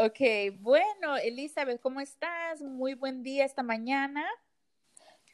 [0.00, 0.20] Ok,
[0.60, 2.62] bueno, Elizabeth, ¿cómo estás?
[2.62, 4.24] Muy buen día esta mañana.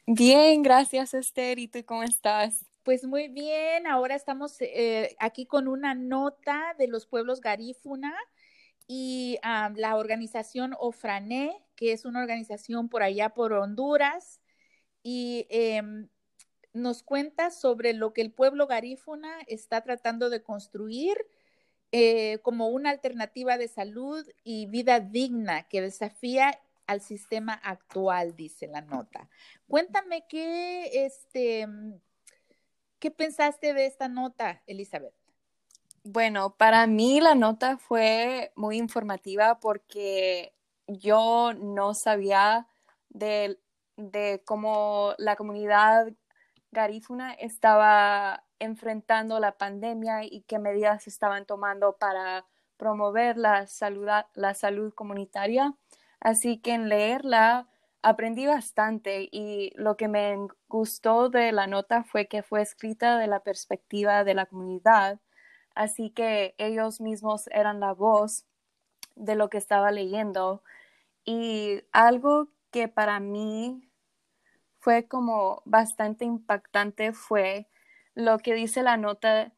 [0.07, 1.59] Bien, gracias Esther.
[1.59, 2.65] ¿Y tú cómo estás?
[2.81, 8.15] Pues muy bien, ahora estamos eh, aquí con una nota de los pueblos garífuna
[8.87, 14.41] y ah, la organización Ofrané, que es una organización por allá por Honduras,
[15.03, 16.09] y em,
[16.73, 21.15] nos cuenta sobre lo que el pueblo garífuna está tratando de construir
[21.91, 28.67] eh, como una alternativa de salud y vida digna que desafía al sistema actual, dice
[28.67, 29.29] la nota.
[29.67, 31.67] Cuéntame qué, este,
[32.99, 35.13] qué pensaste de esta nota, Elizabeth.
[36.03, 40.53] Bueno, para mí la nota fue muy informativa porque
[40.87, 42.67] yo no sabía
[43.09, 43.59] de,
[43.97, 46.13] de cómo la comunidad
[46.71, 52.45] garífuna estaba enfrentando la pandemia y qué medidas estaban tomando para
[52.77, 55.73] promover la salud, la salud comunitaria.
[56.19, 57.67] Así que en leerla
[58.01, 63.27] aprendí bastante y lo que me gustó de la nota fue que fue escrita de
[63.27, 65.19] la perspectiva de la comunidad,
[65.73, 68.45] así que ellos mismos eran la voz
[69.15, 70.63] de lo que estaba leyendo.
[71.25, 73.89] Y algo que para mí
[74.79, 77.67] fue como bastante impactante fue
[78.15, 79.51] lo que dice la nota.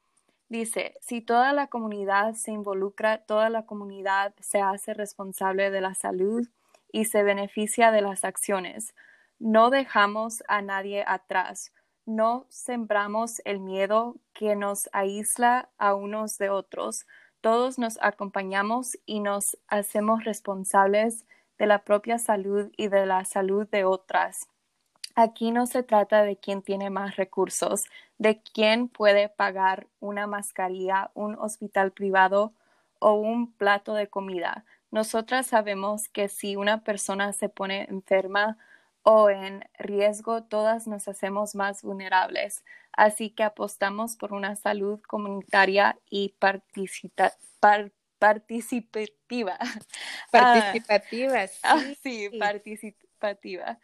[0.49, 5.93] Dice, si toda la comunidad se involucra, toda la comunidad se hace responsable de la
[5.93, 6.47] salud
[6.91, 8.95] y se beneficia de las acciones.
[9.39, 11.73] No dejamos a nadie atrás.
[12.05, 17.05] No sembramos el miedo que nos aísla a unos de otros.
[17.41, 21.25] Todos nos acompañamos y nos hacemos responsables
[21.59, 24.47] de la propia salud y de la salud de otras.
[25.19, 27.85] Aquí no se trata de quién tiene más recursos,
[28.19, 32.53] de quién puede pagar una mascarilla, un hospital privado
[32.99, 34.63] o un plato de comida.
[34.91, 38.59] Nosotras sabemos que si una persona se pone enferma
[39.01, 42.63] o en riesgo, todas nos hacemos más vulnerables.
[42.91, 47.33] Así que apostamos por una salud comunitaria y participativa.
[50.31, 51.47] Participativa,
[52.03, 52.29] sí.
[52.39, 53.79] participativa.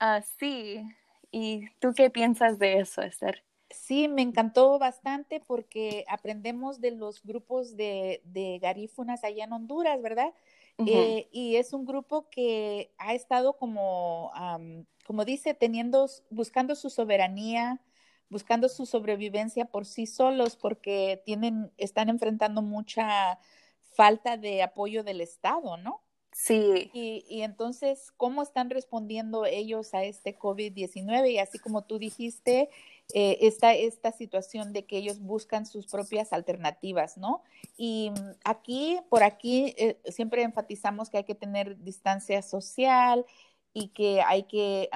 [0.00, 0.82] Ah, sí.
[1.30, 3.44] ¿Y tú qué piensas de eso, Esther?
[3.70, 10.00] Sí, me encantó bastante porque aprendemos de los grupos de, de garífunas allá en Honduras,
[10.00, 10.32] ¿verdad?
[10.86, 14.32] Eh, y es un grupo que ha estado como,
[15.06, 17.80] como dice, teniendo, buscando su soberanía,
[18.30, 23.38] buscando su sobrevivencia por sí solos, porque tienen, están enfrentando mucha
[23.82, 26.02] falta de apoyo del Estado, ¿no?
[26.40, 26.88] Sí.
[26.94, 31.32] Y, entonces, ¿cómo están respondiendo ellos a este COVID-19?
[31.32, 32.70] Y así como tú dijiste,
[33.12, 37.42] eh, está esta situación de que ellos buscan sus propias alternativas, ¿no?
[37.76, 38.12] Y
[38.44, 43.26] aquí, por aquí, eh, siempre enfatizamos que hay que tener distancia social
[43.72, 44.88] y que hay que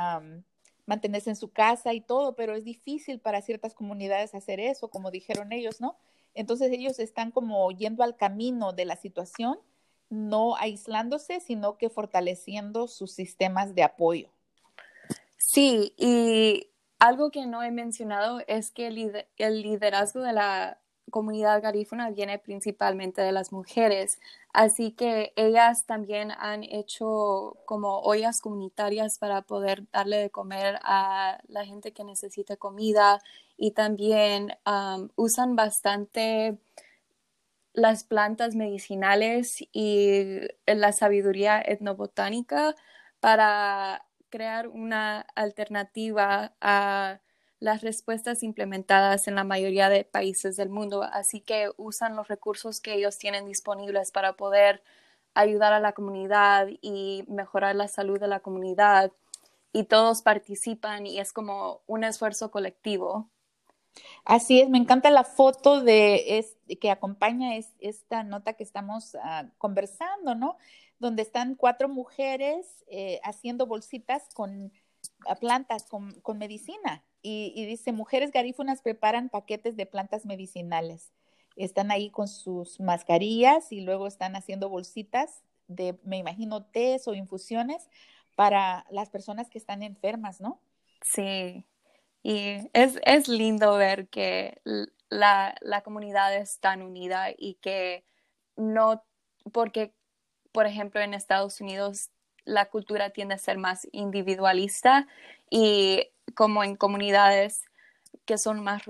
[0.87, 5.11] mantenerse en su casa y todo, pero es difícil para ciertas comunidades hacer eso, como
[5.11, 5.97] dijeron ellos, ¿no?
[6.35, 9.59] Entonces ellos están como yendo al camino de la situación
[10.13, 14.29] no aislándose, sino que fortaleciendo sus sistemas de apoyo.
[15.39, 16.69] Sí, y
[16.99, 20.79] algo que no he mencionado es que el, liderazgo de la
[21.11, 24.19] comunidad garífuna viene principalmente de las mujeres,
[24.53, 31.41] así que ellas también han hecho como ollas comunitarias para poder darle de comer a
[31.49, 33.21] la gente que necesita comida
[33.57, 34.57] y también
[35.17, 36.59] usan bastante
[37.75, 42.75] las plantas medicinales y la sabiduría etnobotánica
[43.21, 47.21] para crear una alternativa a
[47.61, 51.03] las respuestas implementadas en la mayoría de países del mundo.
[51.05, 54.83] Así que usan los recursos que ellos tienen disponibles para poder
[55.35, 59.13] ayudar a la comunidad y mejorar la salud de la comunidad.
[59.73, 63.32] Y todos participan y es como un esfuerzo colectivo.
[64.25, 66.47] Así es, me encanta la foto de
[66.81, 70.57] que acompaña esta nota que estamos ah, conversando, ¿no?
[70.99, 74.73] Donde están cuatro mujeres eh, haciendo bolsitas con
[75.41, 77.05] plantas, con, medicina.
[77.23, 81.13] Y, dice, mujeres garífunas preparan paquetes de plantas medicinales.
[81.57, 87.15] Están ahí con sus mascarillas y luego están haciendo bolsitas de, me imagino, tés o
[87.15, 87.89] infusiones
[88.35, 90.61] para las personas que están enfermas, ¿no?
[91.03, 91.65] Sí,
[92.23, 94.61] y es, es lindo ver que
[95.09, 98.05] la, la, comunidad es tan unida y que
[98.57, 99.05] no,
[99.53, 99.93] porque,
[100.53, 102.11] por ejemplo, en Estados Unidos
[102.45, 105.07] la cultura tiende a ser más individualista
[105.51, 107.65] y como en comunidades
[108.25, 108.83] que son más,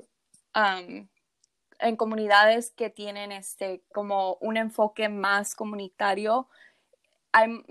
[0.55, 6.49] en comunidades que tienen este, como un enfoque más comunitario,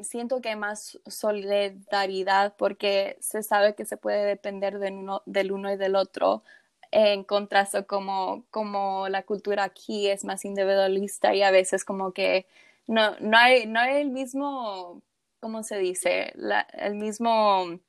[0.02, 5.72] siento que hay más solidaridad porque se sabe que se puede depender uno, del uno
[5.72, 6.44] y del otro
[6.92, 12.48] en contraste como, como la cultura aquí es más individualista y a veces como que
[12.88, 15.02] no, no, hay, no hay el mismo,
[15.40, 16.34] ¿cómo se dice?
[16.74, 17.80] el mismo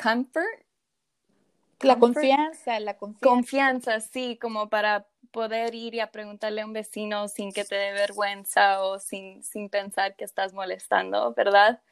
[0.00, 0.46] comfort.
[1.80, 3.28] La confianza, la confianza.
[3.28, 5.06] Confianza, sí, como para
[5.36, 9.42] poder ir y a preguntarle a un vecino sin que te dé vergüenza o sin,
[9.42, 11.82] sin pensar que estás molestando, ¿verdad?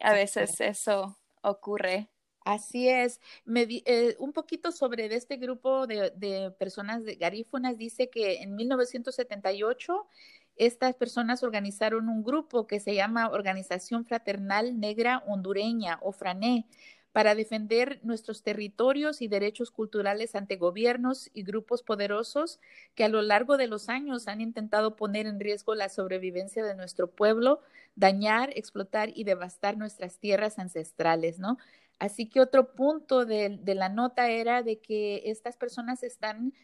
[0.00, 2.06] A veces eso ocurre.
[2.44, 3.20] Así es.
[3.44, 10.06] Me eh, un poquito sobre este grupo de, personas de garífonas dice que en 1978
[10.54, 16.68] estas personas organizaron un grupo que se llama Organización Fraternal Negra Hondureña o FRANE
[17.12, 22.58] para defender nuestros territorios y derechos culturales ante gobiernos y grupos poderosos
[22.94, 26.74] que a lo largo de los años han intentado poner en riesgo la sobrevivencia de
[26.74, 27.60] nuestro pueblo,
[27.96, 31.58] dañar, explotar y devastar nuestras tierras ancestrales, ¿no?
[31.98, 36.54] Así que otro punto de, la nota era de que estas personas están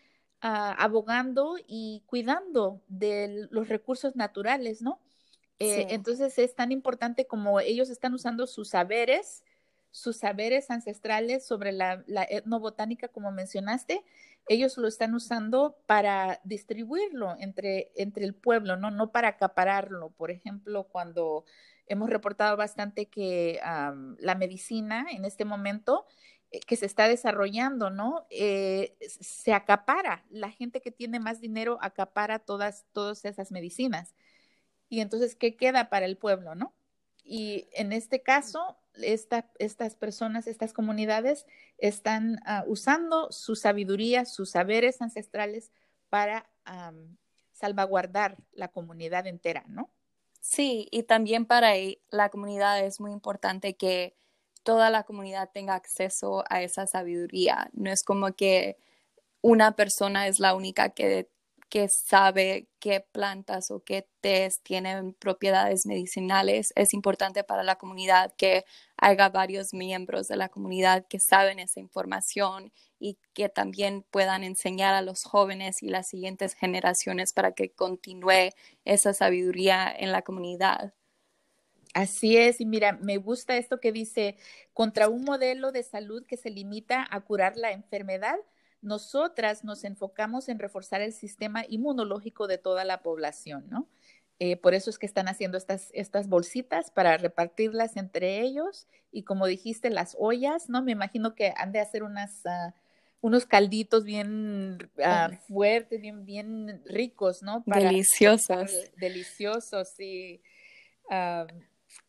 [0.40, 4.98] ah, abogando y cuidando de los recursos naturales, ¿no?
[5.60, 9.42] Eh, entonces es tan importante como ellos están usando sus saberes,
[9.90, 14.04] sus saberes ancestrales sobre la, la, etnobotánica, como mencionaste,
[14.48, 18.90] ellos lo están usando para distribuirlo entre, entre el pueblo, ¿no?
[18.90, 20.10] No para acapararlo.
[20.10, 21.44] Por ejemplo, cuando
[21.86, 26.06] hemos reportado bastante que la medicina en este momento
[26.50, 28.26] eh, que se está desarrollando, ¿no?
[28.30, 34.14] Eh, se acapara, la gente que tiene más dinero acapara todas, todas esas medicinas.
[34.88, 36.74] Y entonces, ¿qué queda para el pueblo, no?
[37.22, 41.46] Y en este caso, estas personas, estas comunidades
[41.78, 45.72] están ah, usando su sabiduría, sus saberes ancestrales
[46.08, 46.50] para
[47.52, 49.90] salvaguardar la comunidad entera, ¿no?
[50.40, 51.72] Sí, y también para
[52.10, 54.14] la comunidad es muy importante que
[54.62, 57.70] toda la comunidad tenga acceso a esa sabiduría.
[57.72, 58.76] No es como que
[59.40, 61.30] una persona es la única que
[61.68, 66.72] que sabe qué plantas o qué tés tienen propiedades medicinales.
[66.76, 68.64] Es importante para la comunidad que
[68.96, 74.94] haya varios miembros de la comunidad que saben esa información y que también puedan enseñar
[74.94, 78.50] a los jóvenes y las siguientes generaciones para que continúe
[78.84, 80.94] esa sabiduría en la comunidad.
[81.94, 84.36] Así es, y mira, me gusta esto que dice,
[84.72, 88.36] contra un modelo de salud que se limita a curar la enfermedad,
[88.80, 93.88] nosotras nos enfocamos en reforzar el sistema inmunológico de toda la población, ¿no?
[94.40, 99.24] Eh, por eso es que están haciendo estas, estas bolsitas para repartirlas entre ellos y
[99.24, 100.80] como dijiste, las ollas, ¿no?
[100.82, 102.72] Me imagino que han de hacer unas, ah,
[103.20, 107.64] unos calditos bien ah, fuertes, bien, bien ricos, ¿no?
[107.66, 108.70] deliciosos.
[108.96, 110.40] deliciosos y,
[111.10, 111.48] ah,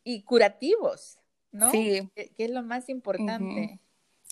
[0.04, 1.18] y curativos,
[1.52, 1.72] ¿no?
[1.72, 2.08] Sí.
[2.14, 3.80] Que, es lo más importante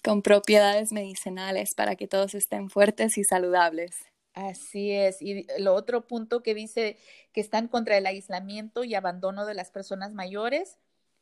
[0.08, 3.94] con propiedades medicinales para que todos estén fuertes y saludables.
[4.34, 5.22] Así es.
[5.22, 6.98] Y lo otro punto que dice
[7.34, 10.78] que están contra el aislamiento y abandono de las personas mayores,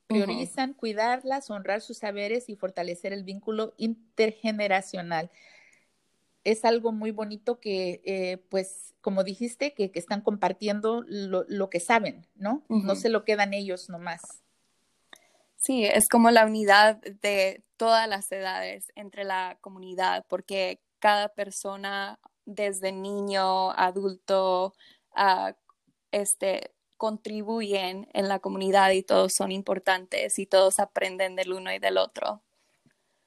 [0.05, 5.31] priorizan cuidarlas, honrar sus saberes y fortalecer el vínculo intergeneracional.
[6.43, 12.27] Es algo muy bonito que, eh, pues, como dijiste, que, están compartiendo lo, que saben,
[12.35, 12.63] ¿no?
[12.69, 14.44] No se lo quedan ellos nomás.
[15.65, 22.19] Sí, es como la unidad de todas las edades entre la comunidad, porque cada persona,
[22.45, 24.75] desde niño, adulto,
[25.17, 25.53] uh,
[26.11, 31.79] este, contribuyen en la comunidad y todos son importantes y todos aprenden del uno y
[31.79, 32.43] del otro.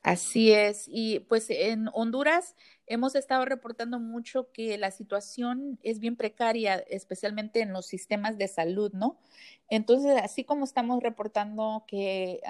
[0.03, 0.85] Así es.
[0.87, 2.55] Y pues en Honduras
[2.89, 8.49] hemos estado reportando mucho que la situación es bien precaria, especialmente en los sistemas de
[8.49, 9.19] salud, ¿no?
[9.69, 12.41] Entonces, así como estamos reportando que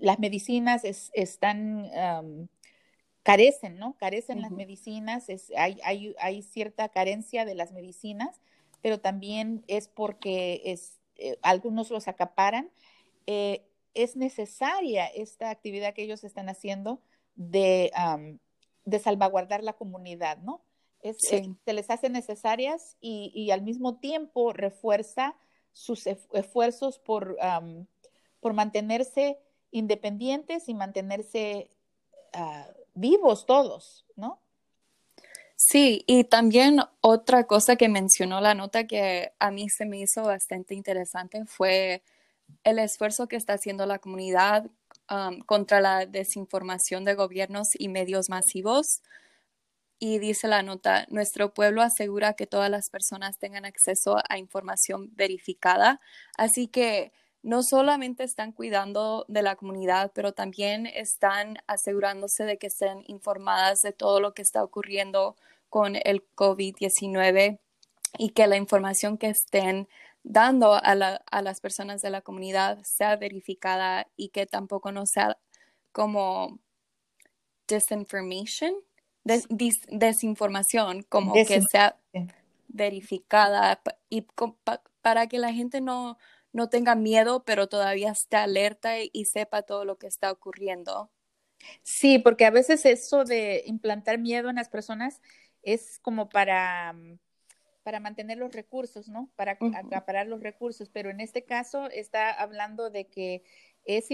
[0.00, 1.90] las medicinas están,
[3.22, 3.96] carecen, ¿no?
[3.98, 5.26] Carecen las medicinas,
[5.56, 8.40] hay, hay, hay, cierta carencia de las medicinas,
[8.80, 12.70] pero también es porque es, eh, algunos los acaparan.
[13.26, 13.64] Eh,
[13.94, 17.00] es necesaria esta actividad que ellos están haciendo
[17.36, 17.92] de,
[18.84, 20.62] de salvaguardar la comunidad, ¿no?
[21.00, 25.34] Es, eh, se les hace necesarias y, al mismo tiempo refuerza
[25.72, 27.36] sus esfuerzos por,
[28.40, 29.38] por mantenerse
[29.72, 31.70] independientes y mantenerse
[32.32, 34.38] ah, vivos todos, ¿no?
[35.56, 40.24] Sí, y también otra cosa que mencionó la nota que a mí se me hizo
[40.24, 42.02] bastante interesante fue
[42.64, 44.66] el esfuerzo que está haciendo la comunidad
[45.46, 49.02] contra la desinformación de gobiernos y medios masivos.
[49.98, 55.10] Y dice la nota, nuestro pueblo asegura que todas las personas tengan acceso a información
[55.14, 56.00] verificada,
[56.36, 62.68] así que no solamente están cuidando de la comunidad, pero también están asegurándose de que
[62.68, 65.36] estén informadas de todo lo que está ocurriendo
[65.68, 67.58] con el COVID-19
[68.18, 69.88] y que la información que estén
[70.22, 75.38] dando a, las personas de la comunidad sea verificada y que tampoco no sea
[75.92, 76.60] como
[77.66, 78.74] disinformation
[79.24, 81.96] desinformación, como que sea
[82.68, 84.26] verificada y
[85.00, 86.18] para que la gente no,
[86.52, 91.10] no tenga miedo, pero todavía esté alerta y, sepa todo lo que está ocurriendo.
[91.82, 95.20] Sí, porque a veces eso de implantar miedo en las personas
[95.62, 96.94] es como para,
[97.82, 99.30] para mantener los recursos, ¿no?
[99.36, 103.42] Para acaparar los recursos, pero en este caso está hablando de que
[103.84, 104.08] es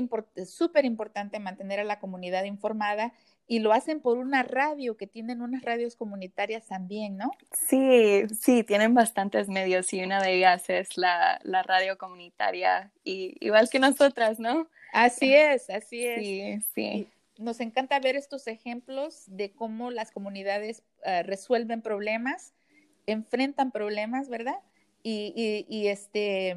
[0.46, 3.12] súper importante mantener a la comunidad informada
[3.46, 7.30] y lo hacen por una radio, que tienen unas radios comunitarias también, ¿no?
[7.52, 13.70] Sí, sí, tienen bastantes medios y una de ellas es la, radio comunitaria, y, igual
[13.70, 14.68] que nosotras, ¿no?
[14.92, 16.20] Así es, así es.
[16.20, 17.08] Sí, sí.
[17.38, 22.52] nos encanta ver estos ejemplos de cómo las comunidades ah, resuelven problemas,
[23.12, 24.60] enfrentan problemas, ¿verdad?
[25.02, 26.56] Y, y, y, este,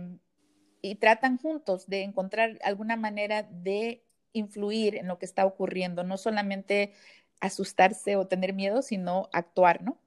[0.81, 4.03] y tratan juntos de encontrar alguna manera de
[4.33, 6.93] influir en lo que está ocurriendo, no solamente
[7.39, 9.97] asustarse o tener miedo, sino actuar, ¿no?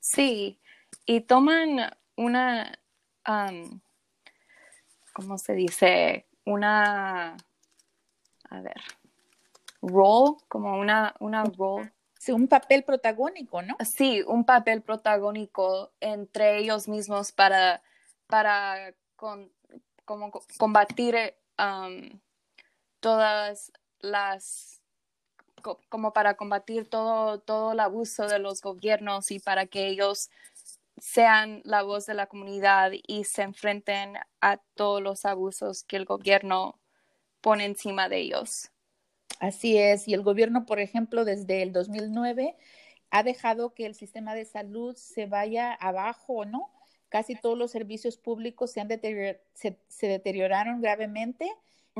[0.00, 0.60] Sí,
[1.06, 2.78] y toman una,
[5.12, 6.26] ¿cómo se dice?
[6.44, 7.36] Una,
[8.50, 8.76] a ver,
[9.80, 11.90] role, como una, una role.
[12.32, 13.76] Un papel protagónico, ¿no?
[13.84, 17.82] Sí, un papel protagónico entre ellos mismos para,
[18.26, 18.94] para
[20.04, 21.34] como combatir
[23.00, 24.80] todas las
[25.88, 30.28] como para combatir todo, todo el abuso de los gobiernos y para que ellos
[30.98, 36.04] sean la voz de la comunidad y se enfrenten a todos los abusos que el
[36.04, 36.78] gobierno
[37.40, 38.73] pone encima de ellos.
[39.40, 42.56] Así es, y el gobierno, por ejemplo, desde el 2009
[43.10, 46.70] ha dejado que el sistema de salud se vaya abajo, ¿no?
[47.08, 51.48] Casi todos los servicios públicos se, han se deterioraron gravemente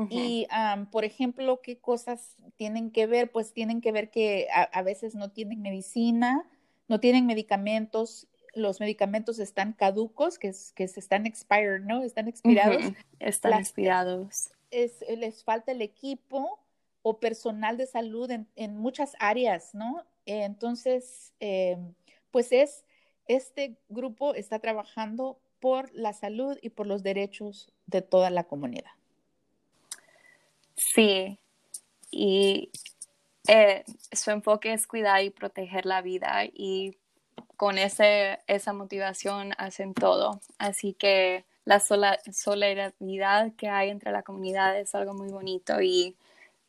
[0.09, 0.45] y,
[0.91, 3.31] por ejemplo, ¿qué cosas tienen que ver?
[3.31, 6.45] Pues tienen que ver que a, veces no tienen medicina,
[6.89, 12.03] no tienen medicamentos, los medicamentos están caducos, que, que se están expired, ¿no?
[12.03, 12.83] Están expirados.
[13.19, 14.51] Están expirados.
[14.69, 16.59] Es, les falta el equipo
[17.07, 20.03] o personal de salud en, muchas áreas, ¿no?
[20.25, 21.93] entonces, em,
[22.31, 22.83] pues es,
[23.27, 28.89] este grupo está trabajando por la salud y por los derechos de toda la comunidad.
[30.75, 31.37] Sí,
[32.09, 32.71] y
[33.47, 36.97] eh, su enfoque es cuidar y proteger la vida y
[37.55, 40.41] con ese, esa motivación hacen todo.
[40.57, 46.17] Así que la solidaridad que hay entre la comunidad es algo muy bonito y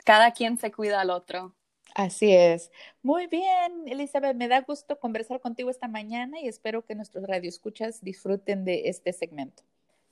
[0.07, 1.53] cada quien se cuida al otro.
[1.95, 2.71] Así es.
[3.03, 8.03] Muy bien, Elizabeth, me da gusto conversar contigo esta mañana y espero que nuestros radioescuchas
[8.03, 9.65] disfruten de este segmento.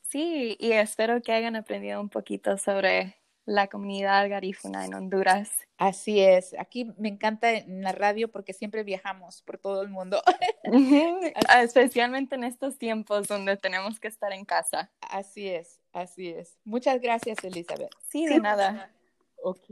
[0.03, 5.51] Sí, y espero que hayan aprendido un poquito sobre la comunidad garífuna en Honduras.
[5.77, 10.23] Así es, aquí me encanta en la radio porque siempre viajamos por todo el mundo.
[11.63, 14.91] Especialmente en estos tiempos donde tenemos que estar en casa.
[15.01, 16.59] Así es, así es.
[16.65, 17.95] Muchas gracias, Elizabeth.
[18.09, 18.91] Sí, de nada.
[19.45, 19.67] Ok.